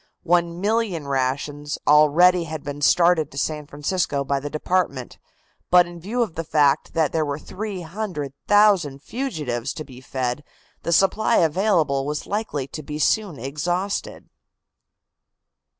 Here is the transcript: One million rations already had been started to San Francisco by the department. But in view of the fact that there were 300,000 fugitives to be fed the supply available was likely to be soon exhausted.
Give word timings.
One 0.23 0.59
million 0.59 1.07
rations 1.07 1.77
already 1.87 2.45
had 2.45 2.63
been 2.63 2.81
started 2.81 3.29
to 3.29 3.37
San 3.37 3.67
Francisco 3.67 4.23
by 4.23 4.39
the 4.39 4.49
department. 4.49 5.19
But 5.69 5.85
in 5.85 5.99
view 5.99 6.23
of 6.23 6.33
the 6.33 6.43
fact 6.43 6.95
that 6.95 7.11
there 7.11 7.23
were 7.23 7.37
300,000 7.37 8.99
fugitives 8.99 9.73
to 9.75 9.83
be 9.83 10.01
fed 10.01 10.43
the 10.81 10.91
supply 10.91 11.37
available 11.37 12.07
was 12.07 12.25
likely 12.25 12.65
to 12.69 12.81
be 12.81 12.97
soon 12.97 13.37
exhausted. 13.37 14.27